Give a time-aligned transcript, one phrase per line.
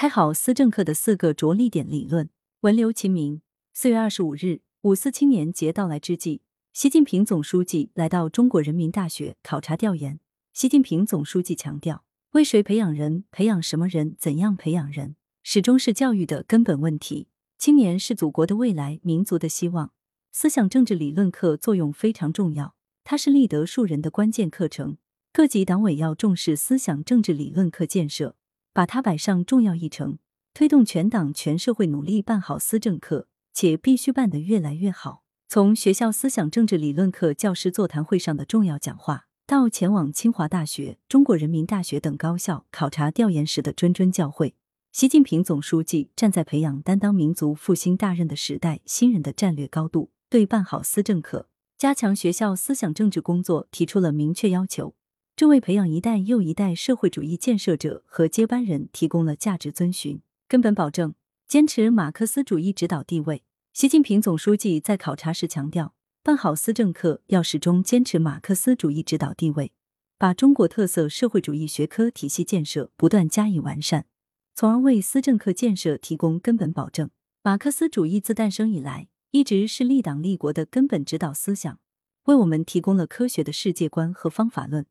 [0.00, 2.30] 开好思政课的四个着力点理论。
[2.60, 3.42] 文留其名。
[3.74, 6.40] 四月二十五日，五四青年节到来之际，
[6.72, 10.18] 习近平总书记来到中国人民大学考察调研。
[10.54, 17.28] 习近平总书记强调，为谁培养人，培养什么人，怎样培养人，始终是教育的根本问题。
[17.58, 19.92] 青年是祖国的未来，民族的希望。
[20.32, 22.74] 思想政治理论课作用非常重要，
[23.04, 24.96] 它是立德树人的关键课程。
[25.30, 28.36] 各级党委要重视思想政治理论课建设，
[28.72, 30.18] 把它摆上重要议程，
[30.54, 33.28] 推动全党全社会努力办好思政课。
[33.52, 35.24] 且必须办得越来越好。
[35.48, 44.54] 从学校思想政治理论课教师座谈会上的重要讲话，到前往清华大学、中国人民大学等高校考察调研时的谆谆教诲，
[44.92, 54.94] 习近平总书记站在培养担当民族复兴大任的时代新人的战略高度，对办好思政课、加强学校思想政治工作提出了明确要求，
[55.40, 61.14] 这为培养一代又一代社会主义建设者和接班人提供了价值遵循、根本保证。
[61.48, 63.42] 坚持马克思主义指导地位。
[63.72, 69.72] 习近平总书记在考察时强调，办好思政课要始终坚持马克思主义指导地位，
[70.18, 74.04] 把中国特色社会主义学科体系建设不断加以完善，
[74.54, 77.08] 从而为思政课建设提供根本保证。
[77.42, 81.78] 马克思主义自诞生以来，一直是立党立国的根本指导思想，
[82.24, 84.84] 为我们提供了科学的世界观和方法论。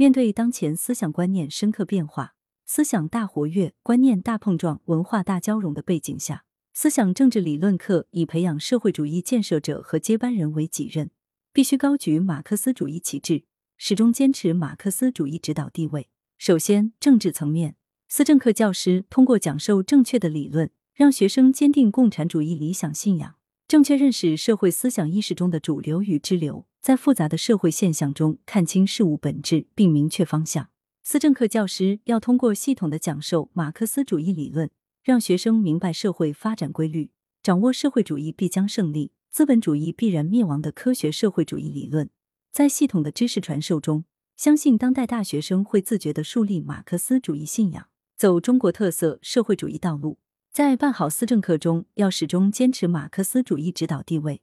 [0.00, 2.34] 面对当前思想观念深刻变化。
[2.64, 11.10] 思想大活跃、观念大碰撞、文化大交融的背景下，思想政治理论课以培养社会主义建设者和接班人为己任，
[11.52, 13.44] 必须高举马克思主义旗帜，
[13.76, 16.08] 始终坚持马克思主义指导地位。
[16.38, 17.76] 首先，政治层面，
[18.08, 23.34] 思政课教师通过讲授正确的理论，让学生坚定共产主义理想信仰，
[23.68, 30.70] 正确认识社会思想意识中的主流与支流，在复杂的社会现象中看清事物本质，并明确方向。
[31.02, 34.70] 思政课教师要通过系统的讲授马克思主义理论，
[35.02, 37.10] 让学生明白社会发展规律，
[37.42, 42.08] 掌握社会主义必将胜利、资本主义必然灭亡的科学社会主义理论。
[42.50, 44.04] 在系统的知识传授中，
[44.36, 50.18] 相信当代大学生会自觉地树立马克思主义信仰，走中国特色社会主义道路。
[50.50, 54.40] 在办好思政课中，要始终坚持马克思主义指导地位，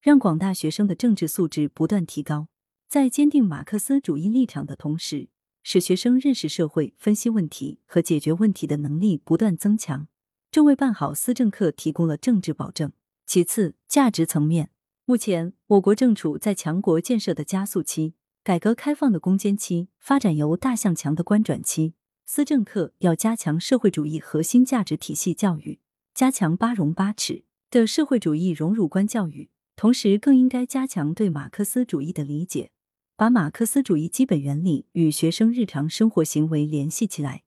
[0.00, 2.48] 让广大学生的政治素质不断提高。
[2.88, 5.28] 在坚定马克思主义立场的同时，
[5.62, 10.08] 使学生认识社会、分析问题和解决问题的能力不断增强，
[10.50, 12.92] 这为办好思政课提供了政治保证。
[13.26, 14.70] 其次，价值层面，
[15.04, 21.92] 目前我国正处在强国建设的加速期、改革开放的攻坚期、发展由大向强的关转期。
[22.24, 25.80] 思政课要加强社会主义核心价值体系教育，
[26.14, 32.72] 加强八荣八耻的社会主义荣辱观教育，同时更应该加强对马克思主义的理解。
[33.14, 37.44] 把马克思主义基本原理与学生日常生活行为联系起来，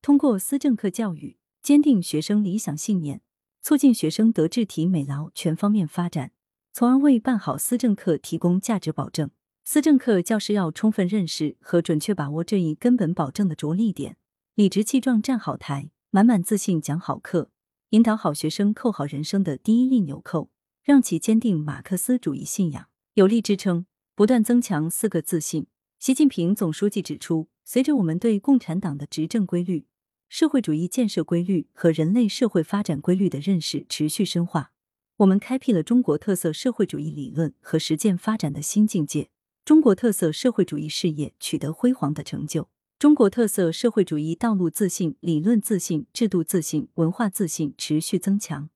[0.00, 3.20] 通过思政课教育，坚定学生理想信念，
[3.60, 6.32] 促进学生德智体美劳全方面发展，
[6.72, 9.30] 从而为办好思政课提供价值保证。
[9.62, 14.16] 思政课教师要充分认识和准确把握这一根本保证的着力点，
[14.54, 17.50] 理直气壮站好台，满满自信讲好课，
[17.90, 20.48] 引导好学生扣好人生的第一粒纽扣，
[20.86, 23.86] 让其坚定马克思主义信仰，有力支撑。
[24.14, 25.66] 不断增强四个自信。
[25.98, 29.86] 习近平总书记指出，随着我们对共产党的执政规律、
[30.28, 34.70] 社会主义建设规律和人类社会发展规律的认识持续深化，
[35.16, 39.28] 我们开辟了中国特色社会主义理论和实践发展的新境界，
[39.64, 48.70] 中国特色社会主义事业取得辉煌的成就，中国特色社会主义道路自信、理论自信、制度自信、文化自信持续增强，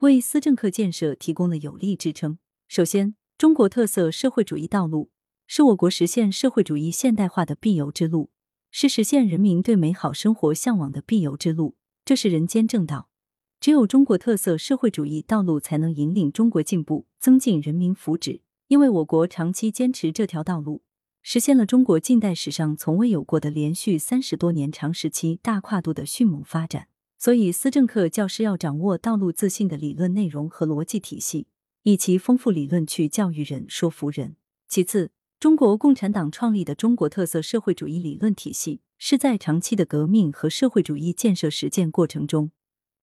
[0.00, 2.38] 为思政课建设提供了有力支撑。
[2.68, 5.10] 首先，中国特色社会主义道路
[5.46, 8.30] 是我国实现社会主义现代化的必由之路，
[8.70, 11.76] 是实现人民对美好生活向往的必由之路。
[12.02, 13.10] 这是人间正道。
[13.60, 18.40] 只有中国特色社会主义道路才能引领中国进步，增进人民福祉。
[18.68, 20.82] 因为我国长期坚持这条道路，
[21.20, 26.88] 实现了中国近代史上从未有过的连续三十多年长时期大跨度的迅猛发展。
[27.22, 31.48] 所以，思政课教师要掌握道路自信的理论内容和逻辑体系。
[31.82, 34.36] 以其丰富理论去教育人、说服人。
[34.66, 42.52] 其次，中国共产党创立的中国特色社会主义理论体系，是在长期的革命和社会主义建设实践过程中，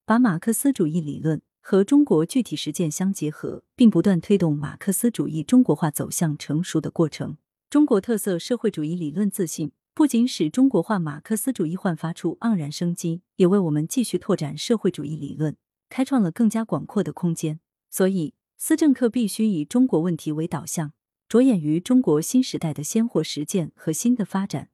[0.04, 7.38] 把马克思主义理论和中国具体实践相结合，并不断推动马克思主义中国化走向成熟的过程。
[7.70, 15.58] 中国特色社会主义理论自信，不仅使中国化马克思主义焕发出盎然生机，也为我们继续拓展社会主义理论
[15.90, 17.60] 开创了更加广阔的空间。
[17.90, 18.36] 所以。
[18.58, 20.94] 思政课必须以中国问题为导向，
[21.28, 24.70] 着眼于中国新时代的鲜活实践和新的发展，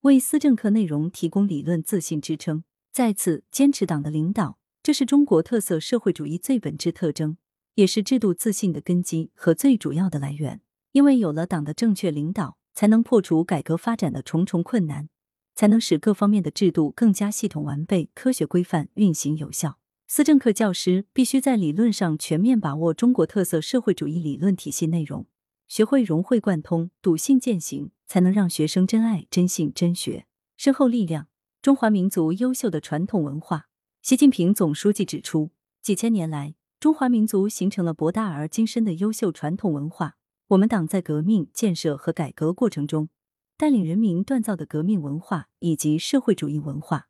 [0.00, 2.64] 为思政课内容提供理论自信支撑。
[2.92, 7.36] 再次坚持党的领导，这是中国特色社会主义最本质特征，
[7.76, 10.60] 也是制度自信的根基和最主要的来源。
[10.90, 15.08] 因为有了党的正确领导，才能破除改革发展的重重困难，
[15.54, 19.78] 才能使各方面的制度更加系统完备、科学规范、运行有效。
[20.06, 25.26] 思政课教师必须在理论上全面把握中国特色社会主义理论体系内容，
[25.66, 30.26] 学会融会贯通、笃信践行，才能让学生真爱、真信、真学。
[30.56, 31.28] 深厚力量，
[31.62, 33.68] 中华民族优秀的传统文化。
[34.02, 35.50] 习近平总书记指出，
[35.80, 40.16] 几千年来，中华民族形成了博大而精深的优秀传统文化。
[40.48, 43.08] 我们党在革命、建设和改革过程中，
[43.56, 47.08] 带领人民锻造的革命文化以及社会主义文化。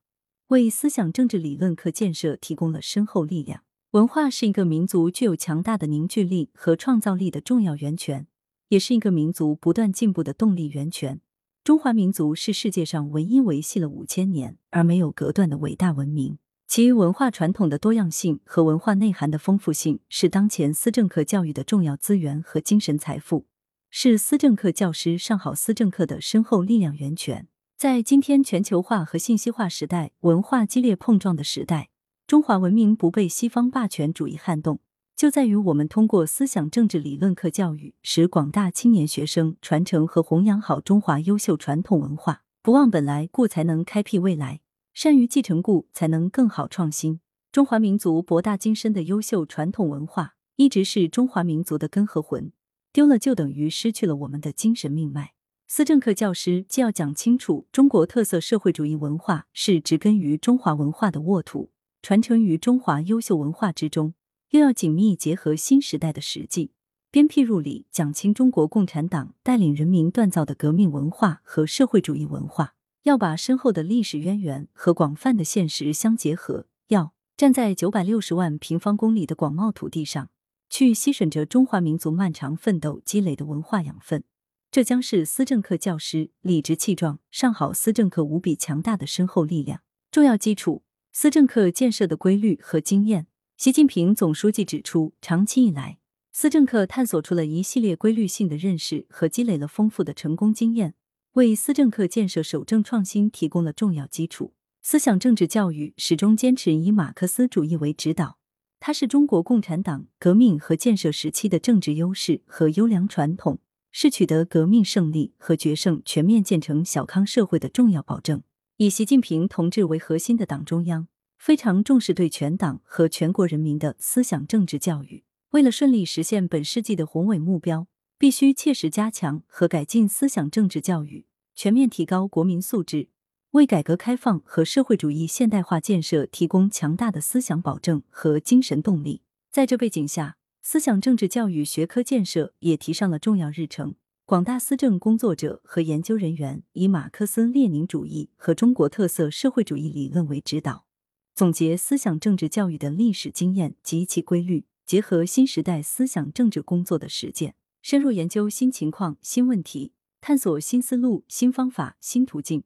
[0.49, 3.63] 为思想政治理论课建设提供了深厚力量。
[3.91, 8.27] 文化是一个民族具有强大的凝聚力和创造力的重要源泉，
[8.69, 11.21] 也是一个民族不断进步的动力源泉。
[11.65, 23.47] 中华民族是世界上唯一维系了五千年而没有隔断的伟大文明，其文化传统的多样性和文化内涵的丰富性是当前思政课教育的重要资源和精神财富，
[23.91, 27.47] 是思政课教师上好思政课的深厚力量源泉。
[27.77, 31.91] 在今天全球化和信息化时代、文化激烈碰撞的时代，
[32.27, 34.81] 中华文明不被西方霸权主义撼动，
[35.15, 42.43] 就在于我们通过思想政治理论课教育，使广大青年学生传承和弘扬好中华优秀传统文化。
[42.63, 44.61] 不忘本来，故才能开辟未来；
[44.95, 47.19] 善于继承，故才能更好创新。
[47.51, 52.53] 中华民族博大精深的优秀传统文化，一直是中华民族的根和魂，
[52.93, 55.33] 丢了就等于失去了我们的精神命脉。
[55.67, 64.15] 思政课教师既要讲清楚中国特色社会主义文化是植根于中华文化的沃土，传承于中华优秀文化之中，
[64.51, 66.71] 又要紧密结合新时代的实际，
[67.11, 72.77] 鞭辟入里，讲清中国共产党带领人民锻造的革命文化和社会主义文化。
[73.05, 80.31] 要把深厚的历史渊源和广泛的现实相结合，要站在九百六十万平方公里的广袤土地上，
[80.71, 84.25] 去吸吮着中华民族漫长奋斗积累的文化养分。
[84.71, 89.83] 这将是思政课教师理直气壮上好思政课无比强大的深厚力量。
[90.11, 93.27] 重要基础：思政课建设的规律和经验。
[93.59, 95.99] 习近平总书记指出，长期以来，
[96.33, 100.95] 思政课探索出了一系列规律性的认识和积累了丰富的成功经验，
[101.35, 104.55] 为思政课建设守正创新提供了重要基础。
[104.83, 108.39] 思想政治教育始终坚持以马克思主义为指导，
[108.79, 113.59] 它是中国共产党革命和建设时期的政治优势和优良传统。
[113.91, 118.43] 是取得革命胜利和决胜、全面建成小康社会的重要保证。
[118.79, 121.07] 以习近平同志为核心的党中央
[121.39, 125.23] 非常重视对全党和全国人民的思想政治教育。
[125.51, 127.87] 为了顺利实现本世纪的宏伟目标，
[128.25, 133.11] 必须切实加强和改进思想政治教育，全面提高国民素质，
[133.51, 139.21] 为改革开放和社会主义现代化建设提供强大的思想保证和精神动力。
[139.51, 143.97] 在这背景下，思想政治教育学科建设也提上了重要日程。
[144.25, 150.87] 广大思政工作者和研究人员以马克思列宁主义和中国特色社会主义理论为指导，
[151.35, 159.93] 总结思想政治教育的历史经验及其规律，结合新时代思想政治工作的实践，深入研究新情况、新问题，
[160.23, 162.65] 探索新思路、新方法、新途径，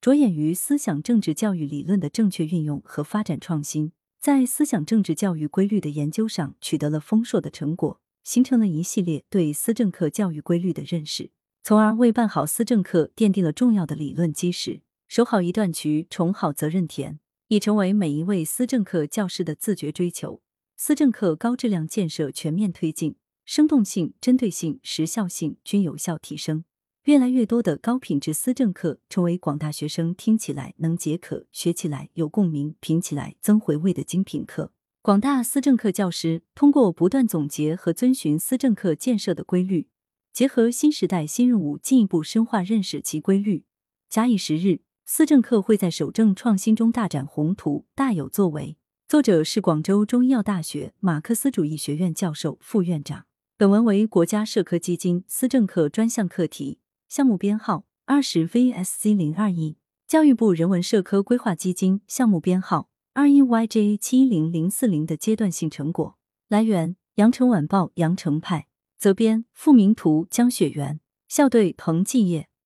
[0.00, 3.90] 着眼于思想政治教育理论的正确运用和发展创新。
[4.20, 11.32] 在思想政治教育规律的研究上取得了丰硕的成果，形成了一系列对思政课教育规律的认识，
[11.64, 14.82] 从而为办好思政课奠定了重要的理论基石。
[15.08, 20.40] 守好一段渠，种好责任田，已成为每一位思政课教师的自觉追求。
[20.76, 23.16] 思政课高质量建设全面推进，
[23.52, 26.62] 生动性、针对性、时效性均有效提升。
[27.02, 34.70] 越来越多的高品质思政课成为广大学生听起来能解渴、学起来有共鸣、品起来增回味的精品课。
[35.02, 39.88] 广大思政课教师通过不断总结和遵循思政课建设的规律，
[40.32, 43.64] 结合新时代新任务，进一步深化认识其规律。
[44.08, 48.76] 假以时日，思政课会在守正创新中大展宏图、大有作为。
[49.08, 53.26] 作者是广州中医药大学马克思主义学院教授、副院长。
[53.60, 56.78] 本文为国家社科基金思政课专项课题。
[57.10, 59.76] 项目编号二十 VSC 零二一，
[60.08, 66.16] 教育部人文社科规划基金项目编号二一 YJ 七零零四零的阶段性成果
[66.48, 70.98] 来源：羊城晚报羊城派，责编付明图，江雪源，
[71.28, 72.48] 校对彭继业。